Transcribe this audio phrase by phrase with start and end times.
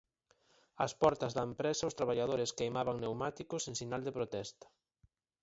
[0.85, 4.67] Ás portas da empresa os traballadores queimaban pneumáticos en sinal de protesta.